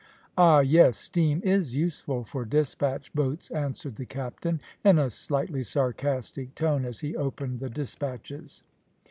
[0.35, 6.55] "Ah, yes, steam is useful for despatch boats," answered the captain, in a slightly sarcastic
[6.55, 8.63] tone, as he opened the despatches.